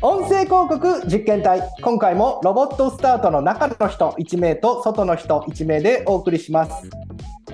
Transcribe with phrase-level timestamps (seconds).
[0.00, 6.88] 音声広告実験隊今回もロボットスタートの中の人1名と外の人1名でお送りします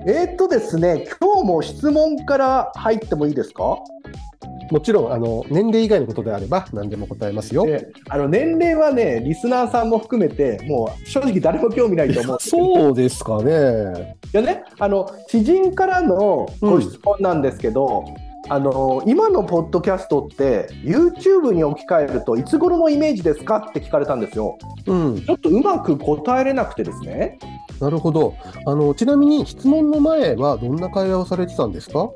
[0.07, 3.79] えー、っとですね今日も質問から入ってもいいですか？
[4.71, 7.67] もちろんあの年齢以外のことであれば何でも答えますよ。
[8.09, 12.39] あの年齢はねリスナーさんも含めてもう正直誰も興味ないと思う。
[12.41, 14.17] そうですかね。
[14.33, 27.39] いやねあの知人からのご質問なんですけど、うんあの今のポッドキャストって YouTube に置き換えるといつ頃のイメージですかって聞かれたんですよ、うん、ちょっとうまく答えれなくてですね。
[27.81, 28.35] なるほど。
[28.67, 32.11] あのちなみに質問の前はどんな会話をされてたんですか？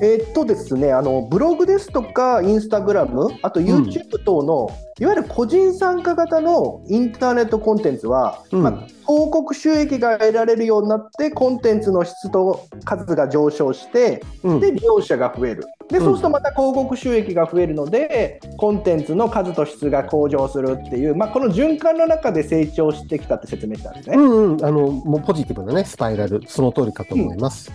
[0.00, 8.72] えー、っとですね、あのブログですとか、インスタグラム、あと YouTube 等の、うん、いわゆる個人参加型のインターネットコンテンツは、うん、まあ、
[9.06, 15.64] 広告収益が得られるようになって、コンテンツの質と数が上昇して、うん、で利用者が増える。
[15.88, 24.16] でそうするとまた広告収益が増えるので、コンテンツの数と質が向上するっていう、まあ、この循環の中で成長してきたって説明したんですね。
[24.16, 27.70] うんうん、あのもうポジティブな、ね、スパイラル、その通りかと思います。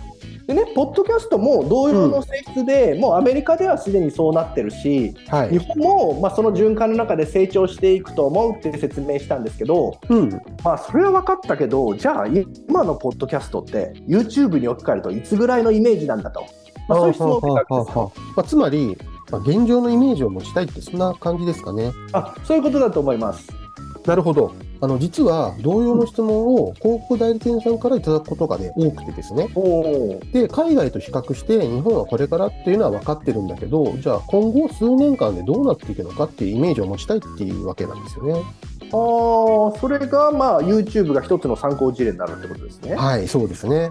[0.50, 10.30] でね、ポッドキャストも同様の性質で、うん、もうアメリカではすでにそうなってるし、はい、日本も、まあ、その循環の中で成長していくと思うって説明したんですけど、うん、
[10.64, 16.44] まあ、それは分かったけど、じゃあ、今のポッドキャストって、YouTube に置き換えるといつぐらいのイメージなんだと、
[16.88, 17.96] まあ、そういう質問を受けたわけです
[18.36, 18.98] まあ、つまり、
[19.30, 21.92] まあ、現状のイメージを持ちたいって、そんな感じですかね。
[22.10, 23.52] あそういうことだと思います。
[24.04, 24.52] なるほど。
[24.82, 29.48] あの実は同様の質問を広告代理店さんからいただくことが、ね、多くてですね
[30.32, 38.42] で海外と比較して日本はこれからっていうのは分かってるんだけどじゃあ今後数年間でどうなっていくのかっていうイメージを持ちたいっていうわけなんですよね。
[38.92, 42.94] あそれがまあ YouTube が一つの参考事例になるってことですね。
[42.96, 43.90] はいそうですね。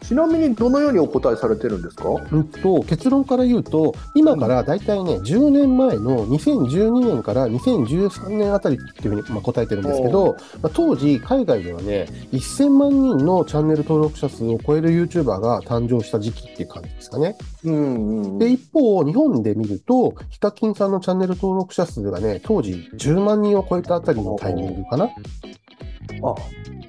[0.00, 17.36] ちなみにどのようにお答えされてるんですか、うんと、結論から言うと、今から大体ね、10年前の2012年から2013年あたりっていうふうにまあ答えてるんですけど、まあ、当時、海外ではね、1000万人のチャンネル登録者数を超える YouTuber が誕生した時期っていう感じですかね。
[17.64, 25.04] うんうん、で、一方、日本で見ると、ヒカキンさんのチャンネル登録者数がね、当時10万人を超えたあたりのタイミングかな。
[25.04, 25.08] あ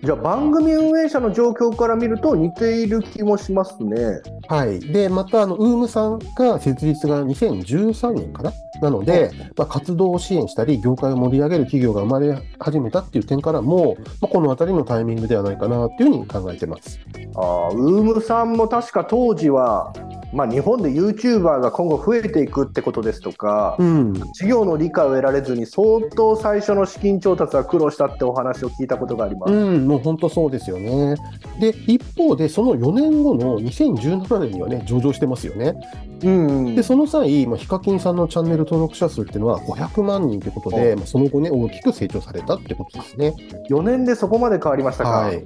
[0.03, 4.19] じゃあ番組運営者の状況から見ると似ている気もしますね。
[4.49, 4.81] はい。
[4.81, 8.51] で、また、あの、ウームさんが設立が2013年かな？
[8.81, 16.99] なので、まあ、活動を支援したり、業界を盛り上げる企業が生まれ始めたっていう点からも、まあ、この辺りのタイミングではないかなっていうふうに考えてます。
[17.37, 19.93] あウームさんも確か当時は、
[20.33, 29.53] まあ、日本で YouTuber が今後増えていくってことですとか、うん、事業の理解を得られずに相当最初の資金調達は苦労したってお話を聞いたことがあります。
[29.53, 31.15] うん、もう本当そうですよね。
[31.59, 35.75] で、一方で、その4年後の2017年にはね、上場してますよね。
[36.23, 43.35] うん、で、その際、まあ、ヒカキンさんのチャンネル登録者数っていうのは500万人ということで、まあ、その後ね、大きく成長されたってことですね。
[43.69, 45.09] 4年でそこまで変わりましたか。
[45.09, 45.43] はい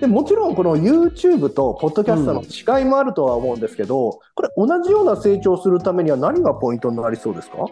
[0.00, 2.42] でもちろんこの YouTube とポッドキャストの
[2.78, 7.66] 違いもあるとは思うんですけど、うん、これ同じような成長するためには何がポイントになりそうですか？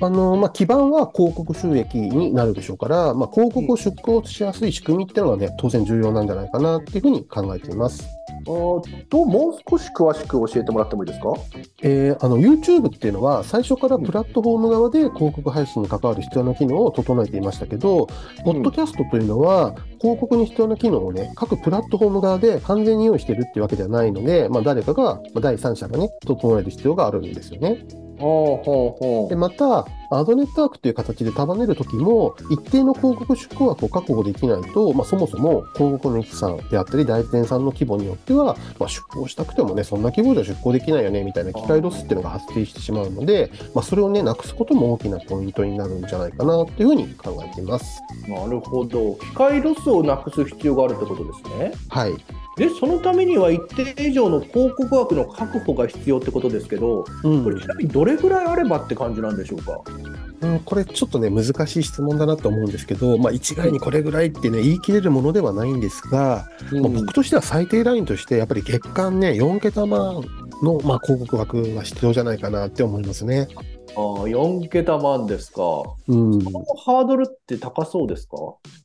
[0.00, 8.08] あの、まあ、基盤は広告収益になるでしょうから、まあ、広告を出稿しやすい仕組みっていうのがね、当然重要なんじゃないかなっていうふうに考えています。
[8.44, 11.32] ともう少し詳しく教えてもらってもいいですか、
[11.82, 18.06] えー、あの YouTube っていうのは最初からプラットフォーム側で広告配信に関わる必要な機能を整えていましたけど、
[18.44, 28.03] ポッドキャストというのは広告に必要な機能をね各プラットフォーム側で完全に用意しているっていうわけではないので、まあ、誰かが、まあ、第三者がね整える必要があるんですよね。
[28.18, 48.00] ほうほうほうでまた、アドネットワークという形で束ねるときも、一定の広告出稿枠を確保できないと、まあ、そもそも広告の予算であったり、代理店さんの規模によっては、まあ、出稿したくてもね、そんな規模じゃ出稿できないよね、みたいな機械ロスっていうのが発生してしまうので、まあ、それをね、なくすことも大きなポイントになるんじゃないかなっていうふうに考えています。
[48.28, 49.14] なるほど。
[49.14, 51.72] 機械ロスをなくす必要があるってことですね。
[51.88, 52.12] はい。
[52.56, 59.80] でそのためには一定以上の広告枠の確保が必要ってことですけど、うん、これちなみにどれぐらいあればって感じなんでしょうか？
[60.40, 70.22] うん、これちょっとね難しい質問だなと思うんですけど、まあ、一概にこれぐらいってね言い切れるものではないんですが、うん、まあ、僕としては最低ラインとしてやっぱり月間ね4桁万
[70.62, 73.48] の、まあ、広告枠が必要じゃないかなって思いますね。
[73.96, 75.60] あ4桁万ですか。
[76.08, 76.40] うん。
[76.42, 78.36] そのハードルって高そうですか？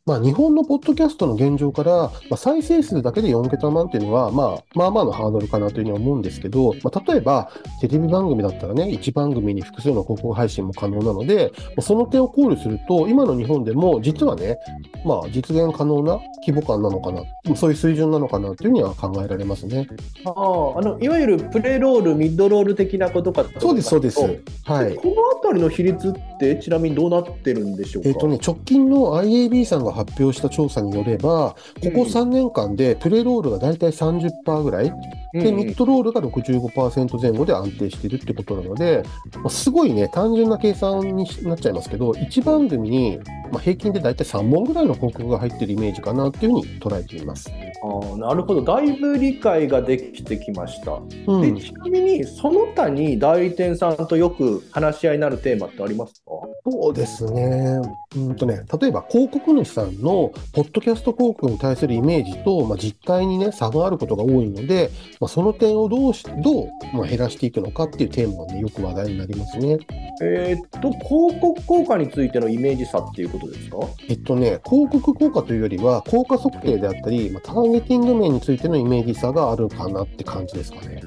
[0.10, 14.58] まあ、日本のポッドキャストの現状から、まあ、再生数だけで4桁万っていうのは、まあ、まあまあのハードルかなというふうに思うんですけど、まあ、例えば、テレビ番組だったらね、1番組に複数の広告配信も可能なので、その点を考慮すると、今の日本でも実はね、
[15.06, 17.22] まあ、実現可能な規模感なのかな、
[17.56, 19.88] そういう水準なのかなというふうには考えられますね。
[20.26, 20.34] ああ
[20.82, 24.20] のいわゆるプレロール、ミッドロール的なことかそうです、そうです。
[24.64, 28.10] はい、このあたりの比率って、ちなみにどうなってるんでしょうか？
[28.10, 34.94] えっ、とね、直近の IAB さんが発表した調査によれば、ここ3年間でプレロールが大体30%ぐらい、
[35.34, 39.04] うん、で、ミッドロールが65%前後で安定しているってことなので、
[39.38, 43.20] まあ、すごいね、単純な計算になっちゃいますけど、1番組に、
[43.52, 47.50] まあ、平均で大体3本ぐらいの広告が入ってるイメージかなっていうふうに捉えています。
[47.82, 51.00] あなるほど、だいぶ理解ができてきました。
[51.28, 56.32] うん、でちなみに、その他に代理店さんとよく話し合いになるテーマってありますか？
[56.66, 57.80] そうですね。
[58.16, 64.90] うんとね、例えば広告主さんのポッドキャスト広告に対するイメージと、まあ、実態にね、差があることが多いので、
[65.20, 69.78] まあ、その点をどうし、どう、まあ、減らしていくのかっていうテーマがね、よく話題になりますね。
[70.22, 73.78] えー、っと、広告効果についてのイメージ差っていうことですか？
[74.10, 81.02] えっとね、広告効果というよりは、効果測定であったり、まあ、ターゲティング面についてのイメージ差があるかなって感じですかね。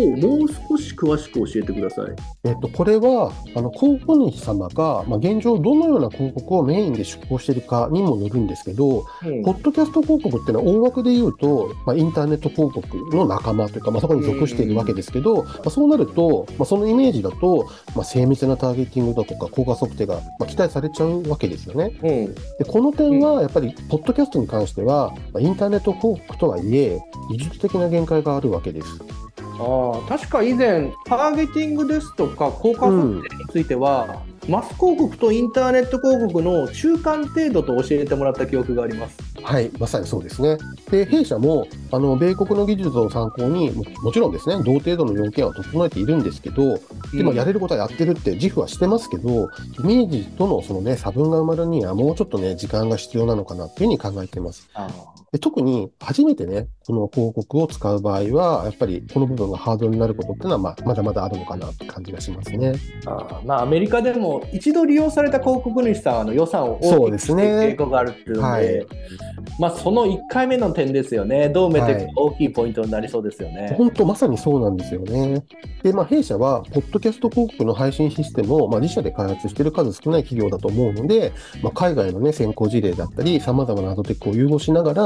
[0.00, 2.06] もう少し詳しく教えてください。
[2.44, 21.92] えっと、これは、あの、広告主様が、まあ、現状どのような広告をメインで出稿しているかにもよるんですけど、うん、ポッドキャスト広告っていうのは大枠で言うと、まあ、インターネット広告の仲間というか、まあ、そこに属しているわけですけど、まあ、そうなると、まあ、そのイメージだと、まあ、精密なターゲティングだとか、効果測定が、まあ、期待されちゃうわけですよね。
[22.02, 27.00] うん、でこの点は、やっぱり、ポッドキャストに関しては、まあ、インターネット広告とはいえ、
[27.30, 29.25] 技術的な限界があるわけです。
[29.58, 39.16] あ確か以前、ターゲティングですとか、効果測定については、うん、マス広告とインターネット広告の中間程度と教えてもらった記憶があります。
[39.42, 40.58] はい、まさにそうですね。
[40.90, 46.78] で、弊社も、あの、米国の技術を参考にも、もちろんですね、同程度の要件は整えているんですけど、
[47.16, 49.48] で、まあ、やれることはやってるって自負はしてますけど、
[49.80, 54.68] イメージとのそのね、差分が埋まるにはもうちょっとね、時間が必要なのかなっていうふうに考えています。
[55.32, 62.74] で特に初めてね、この広告を使う場合は、やっぱりこの部分がハードルになることっていうのは、まあ、まだまだあるのかなって感じがしますね。
[63.06, 68.86] あまあ、アメリカでも一度利用された広告主さんの予算を大きくしていく傾向があるっていうので、はい、
[69.58, 73.74] まあ、その1回目の点ですよね、どう埋めていくか大きいポイントになりそうですよね。
[73.76, 75.42] 本、当、まさにそうなんですよね。
[75.82, 81.32] で、まあ、弊社は、ポッドキャスト広告の配信システムを、まあ、自社で開発している数少ない企業だと思うので、
[81.62, 85.02] まあ、海外の、ね、先行事例だったり、さまざまなアドテックを融合しながら、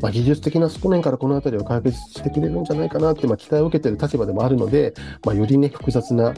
[0.00, 4.94] まあ、技術的な側面からこのあたりを解決してくれるんじゃないかなって、まあ、期待を受けている立場でもあるので、
[5.24, 6.34] まあ、よりね、複雑な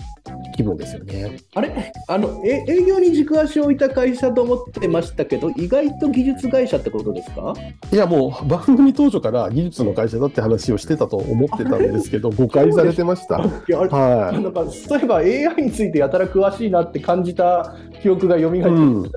[0.55, 1.37] 気分ですよね。
[1.55, 1.93] あれ？
[2.09, 7.55] あのえ営業に軸足を置いた会社と思ってましたけど、意外と技術会社ってことですか？
[7.93, 13.39] いや、もう番組当初から技術の会社だって話をしてたと思ってたんですけど、 誤解されてました。
[13.39, 18.83] いやはい、なんかそういえば AI についてやたら詳しいなって感じた記憶が蘇ってきました。
[18.83, 19.11] うん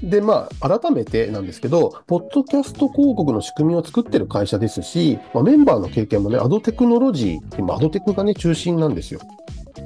[0.00, 9.18] で、まあ、改めてなんですけど、ポッドキャスト広告の仕組みを作ってる会社ですし、まあ、メンバーの経験もね、アドテクノロジー、今、アドテクがね、中心なんですよ。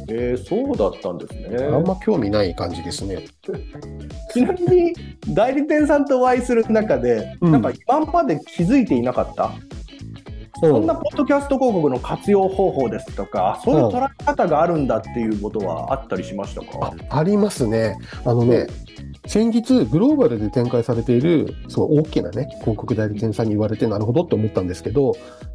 [0.09, 1.65] えー、そうだったんですね。
[1.65, 3.19] あんま興味ない感じですね。
[4.33, 4.93] ちなみに、
[5.29, 9.51] 代理店さんとお会いする中で、うん、なんか今まで気づいていなかった？
[10.69, 17.97] そんなポッドキャスト広告の活用方法ですとか、そういう捉え方があるんだっていうことはあったりしましたか、あありますね。
[18.25, 18.69] あのね、
[19.27, 25.15] 先日、グローバルで展開されている、すごい大きなね、広告代理店さんに言われて、なるほどって思ったんですけど、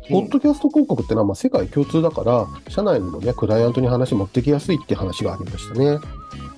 [0.10, 6.00] ポッドキャスト広告ってのはまあ世界共通だから、社内にもね、クライアントに話持ってきやすいって話がありましたね。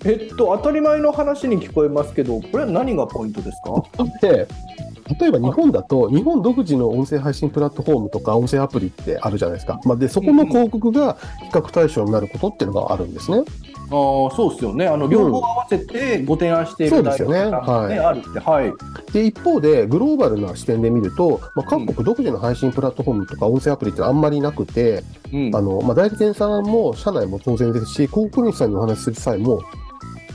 [0.05, 3.83] えっと、当たり前の話に聞こえますけど、これは何がポイントですか？
[4.21, 4.47] で
[5.19, 9.79] 例えば日本だと、日本独自の音声配信プラットフォームとか音声アプリってあるじゃないですか。
[9.85, 13.43] まあ、で、そこの広告が比較対象になることっていうのがあるんですね。
[13.91, 14.87] あそうですよね。
[14.87, 17.39] あの両方合わせてご提案している、うん、そうですよね。
[17.49, 17.97] はい。
[17.97, 18.39] あるって。
[18.39, 18.71] はい。
[19.11, 29.63] で、一方で、グローバルな視点で見ると、まあ、各国独自の配信プラットフォームとか音声アプリってあんまりなくて、うん、あの、まあ、代理店さんも社内も当然ですし、広告主さんにお話しする際も、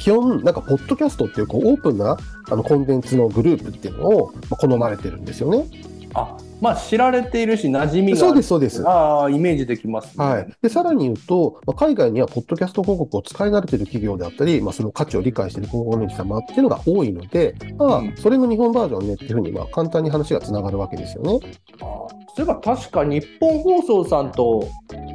[0.05, 2.19] 基本、なんか、ポッドキャストっていう、こう、オープンな、
[2.51, 5.65] あの、コンテンツのグループっていうのを、まあ、好まれてるんですよね。
[6.13, 8.87] あ、まあ、知られているし、馴染みがそうです、そうです。
[8.87, 10.55] ああ、イメージできます、ね、はい。
[10.61, 21.41] で、さらに言うと、まあ、海外には、ポッドキャスト広告を使い慣れている企業であったり、まあ、その価値を理解している広告主様っていうのが多いので、まあ、それの日本バージョンねっていうふうに、まあ、簡単に話がつながるわけですよね。
[21.81, 24.69] あそういえば、確か日本放送さんと、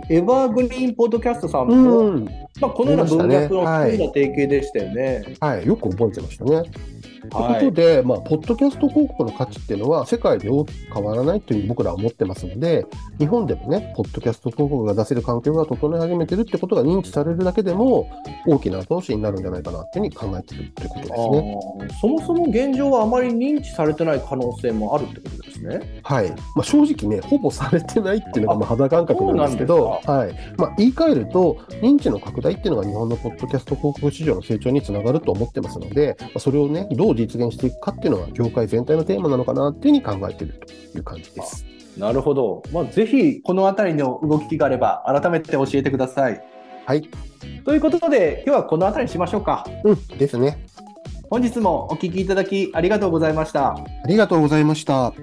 [0.09, 5.23] エバーグリーンポッドキャストさんも、うん、まあ、このような文脈を含んだ提携でしたよね。
[5.39, 6.63] はい、はい、よく覚えてましたね。
[7.19, 12.85] ということで、まあ、ポッドキャスト広告の価値っていうのは世界で大きく変わらないという僕らは思ってますので、
[13.19, 18.09] 日本でもね、ポッドキャスト広告が出せる環境が整い始めてるってことが認知されるだけでも、
[18.47, 21.59] 大きな後押しになるんじゃないかなっていうふうに考えてるってことですね。
[22.01, 26.01] そもそも現状はあまり認知されてない可能性もあるってことですね。
[26.03, 26.29] はい。
[26.55, 30.55] まあ、正直ね、ほぼされてないっていうのがまあ肌感覚なんですけど、はい。
[30.57, 40.59] まあ、言い換えると、認知の拡大っていうのが日本のポッドキャスト広告市場の成長につながると思ってますので、まあ、それをね、どう実現していくかっていうのが業界全体のテーマなのかなっていうふうに考えている
[40.91, 41.65] という感じです。
[41.97, 42.63] なるほど。
[42.71, 46.41] まあ、ぜひ、このあたりの動きがあれば、改めて教えてください。
[46.85, 47.09] はい。
[47.65, 49.65] ということで、今日はこのあたりにしましょうか。
[49.83, 50.65] うん、ですね。
[51.29, 53.73] 本日もお聞きいただきありがとうございました。
[53.73, 55.13] ありがとうございました。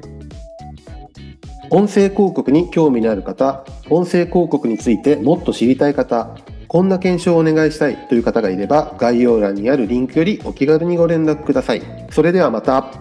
[1.70, 6.36] 音声広告に興味のある方、音声広告についてもっと知りたい方、
[6.68, 11.82] こんな検証をお願いしたいという方がいれば、概要欄にあるリンクよりお気軽にご連絡ください。
[12.12, 12.92] それではまた。